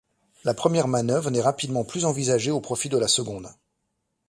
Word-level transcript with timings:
La 0.45 0.55
première 0.55 0.87
manœuvre 0.87 1.29
n'est 1.29 1.43
rapidement 1.43 1.83
plus 1.83 2.05
envisagée 2.05 2.49
au 2.49 2.59
profit 2.59 2.89
de 2.89 2.97
la 2.97 3.07
seconde. 3.07 3.51